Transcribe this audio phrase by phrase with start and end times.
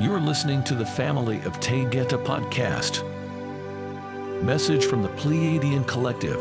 [0.00, 3.04] You're listening to the family of Taygeta podcast.
[4.42, 6.38] Message from the Pleiadian Collective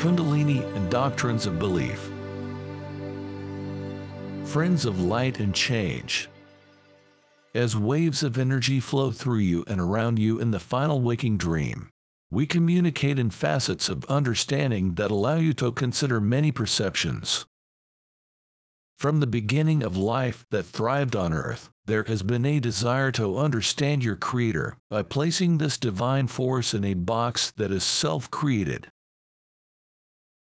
[0.00, 2.10] Kundalini and Doctrines of Belief.
[4.44, 6.28] Friends of light and change.
[7.54, 11.90] As waves of energy flow through you and around you in the final waking dream,
[12.28, 17.46] we communicate in facets of understanding that allow you to consider many perceptions.
[18.98, 23.38] From the beginning of life that thrived on earth, there has been a desire to
[23.38, 28.90] understand your Creator by placing this divine force in a box that is self created.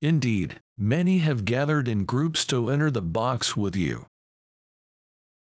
[0.02, 4.06] Indeed, many have gathered in groups to enter the box with you.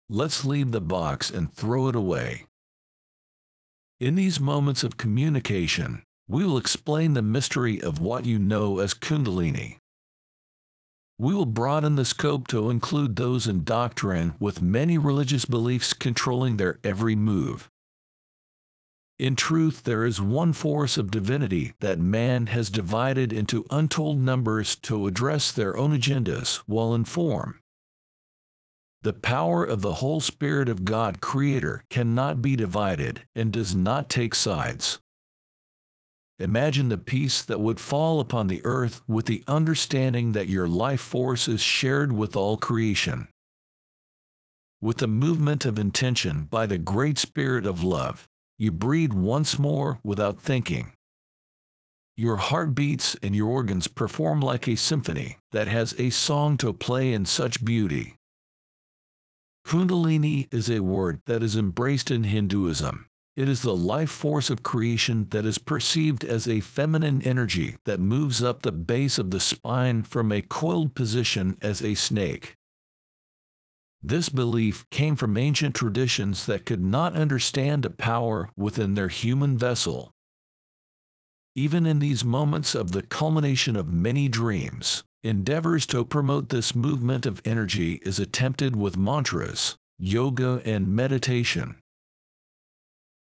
[0.09, 2.45] Let's leave the box and throw it away.
[3.99, 8.93] In these moments of communication, we will explain the mystery of what you know as
[8.93, 9.77] Kundalini.
[11.19, 16.57] We will broaden the scope to include those in doctrine with many religious beliefs controlling
[16.57, 17.69] their every move.
[19.19, 24.75] In truth, there is one force of divinity that man has divided into untold numbers
[24.77, 27.59] to address their own agendas while in form.
[29.03, 34.09] The power of the whole Spirit of God Creator cannot be divided and does not
[34.09, 34.99] take sides.
[36.43, 40.99] Imagine the peace that would fall upon the earth with the understanding that your life
[40.99, 43.29] force is shared with all creation.
[44.81, 48.27] With the movement of intention by the great spirit of love,
[48.59, 50.91] you breathe once more without thinking.
[52.17, 56.73] Your heart beats and your organs perform like a symphony that has a song to
[56.73, 58.15] play in such beauty.
[59.65, 63.05] Kundalini is a word that is embraced in Hinduism
[63.35, 67.99] it is the life force of creation that is perceived as a feminine energy that
[67.99, 72.55] moves up the base of the spine from a coiled position as a snake.
[74.03, 79.57] This belief came from ancient traditions that could not understand a power within their human
[79.57, 80.11] vessel.
[81.55, 87.25] Even in these moments of the culmination of many dreams, endeavors to promote this movement
[87.25, 91.75] of energy is attempted with mantras, yoga, and meditation.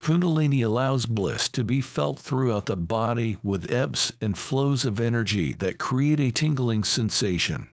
[0.09, 5.53] Kundalini allows bliss to be felt throughout the body with ebbs and flows of energy
[5.53, 7.69] that create a tingling sensation.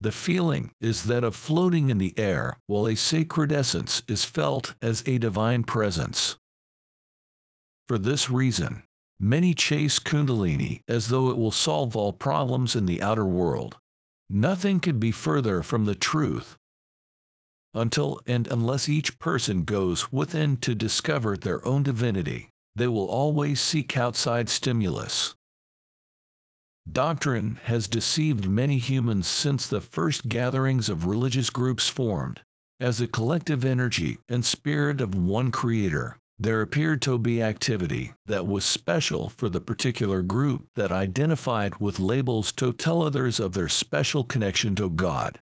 [0.00, 4.74] The feeling is that of floating in the air while a sacred essence is felt
[4.82, 6.34] as a divine presence.
[7.86, 8.82] For this reason,
[9.20, 13.76] many chase Kundalini as though it will solve all problems in the outer world.
[14.28, 16.57] Nothing could be further from the truth
[17.74, 23.60] until and unless each person goes within to discover their own divinity, they will always
[23.60, 25.34] seek outside stimulus.
[26.90, 32.40] Doctrine has deceived many humans since the first gatherings of religious groups formed.
[32.80, 38.46] As a collective energy and spirit of one creator, there appeared to be activity that
[38.46, 43.68] was special for the particular group that identified with labels to tell others of their
[43.68, 45.40] special connection to God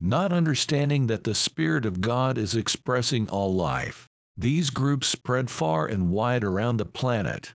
[0.00, 4.06] not understanding that the Spirit of God is expressing all life.
[4.36, 7.54] These groups spread far and wide around the planet.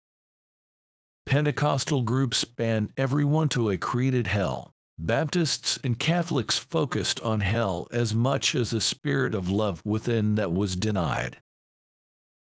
[1.26, 4.72] Pentecostal groups ban everyone to a created hell.
[4.98, 10.52] Baptists and Catholics focused on hell as much as the spirit of love within that
[10.52, 11.38] was denied.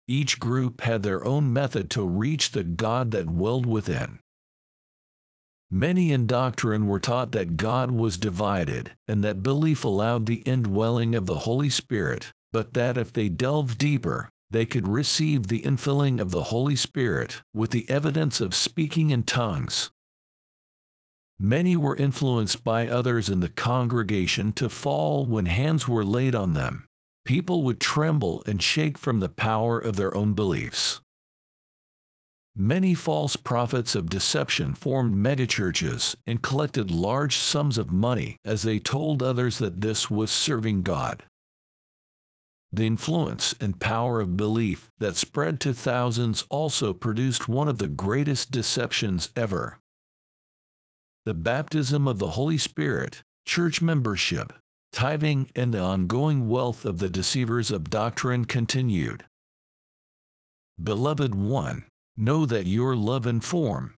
[0.07, 4.19] Each group had their own method to reach the God that dwelled within.
[5.71, 11.15] Many in doctrine were taught that God was divided, and that belief allowed the indwelling
[11.15, 16.19] of the Holy Spirit, but that if they delved deeper, they could receive the infilling
[16.21, 19.89] of the Holy Spirit with the evidence of speaking in tongues.
[21.37, 26.53] Many were influenced by others in the congregation to fall when hands were laid on
[26.53, 26.85] them.
[27.25, 31.01] People would tremble and shake from the power of their own beliefs.
[32.57, 38.79] Many false prophets of deception formed megachurches and collected large sums of money as they
[38.79, 41.23] told others that this was serving God.
[42.71, 47.89] The influence and power of belief that spread to thousands also produced one of the
[47.89, 49.79] greatest deceptions ever.
[51.25, 54.53] The baptism of the Holy Spirit, church membership,
[54.93, 59.25] tithing, and the ongoing wealth of the deceivers of doctrine continued.
[60.81, 61.85] Beloved one,
[62.17, 63.93] know that your love and form.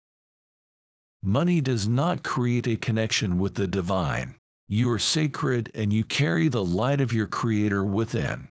[1.23, 4.35] Money does not create a connection with the divine.
[4.67, 8.49] You are sacred and you carry the light of your Creator within.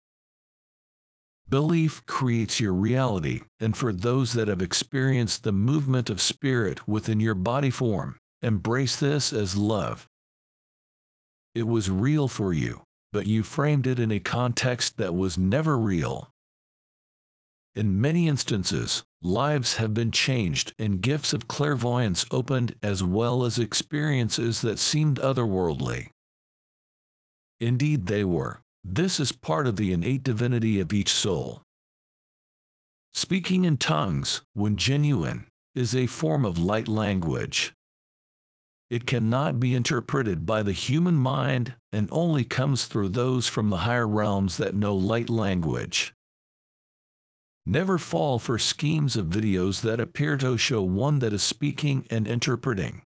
[1.49, 7.21] Belief creates your reality, and for those that have experienced the movement of spirit within
[7.21, 10.09] your body form, embrace this as love.
[11.55, 12.83] It was real for you.
[13.15, 16.34] but you framed it in a context that was never real.
[17.77, 23.59] In many instances, lives have been changed and gifts of clairvoyance opened as well as
[23.59, 26.11] experiences that seemed otherworldly.
[27.61, 28.61] Indeed, they were.
[28.85, 31.63] This is part of the innate divinity of each soul.
[33.13, 37.73] Speaking in tongues, when genuine, is a form of light language.
[38.91, 43.79] It cannot be interpreted by the human mind and only comes through those from the
[43.79, 46.15] higher realms that know light language.
[47.67, 52.29] Never fall for schemes of videos that appear to show one that is speaking and
[52.29, 53.03] interpreting.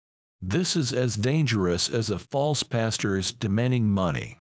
[0.41, 4.37] This is as dangerous as a false pastor is demanding money.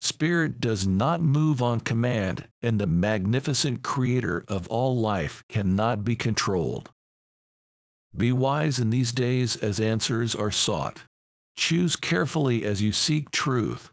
[0.00, 6.14] Spirit does not move on command, and the magnificent creator of all life cannot be
[6.14, 6.90] controlled.
[8.16, 11.02] Be wise in these days as answers are sought.
[11.56, 13.90] Choose carefully as you seek truth.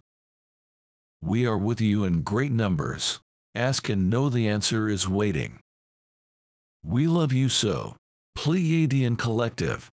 [1.21, 3.19] We are with you in great numbers.
[3.55, 5.59] Ask and know the answer is waiting.
[6.85, 7.95] We love you so.
[8.37, 9.89] Pleiadian Collective.